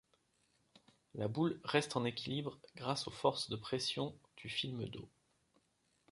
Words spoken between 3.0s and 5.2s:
aux forces de pression du film d'eau.